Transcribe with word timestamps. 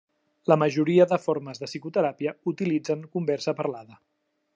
La 0.51 0.55
majoria 0.61 1.05
de 1.11 1.19
formes 1.25 1.61
de 1.63 1.69
psicoteràpia 1.71 2.33
utilitzen 2.53 3.05
conversa 3.17 3.55
parlada. 3.61 4.01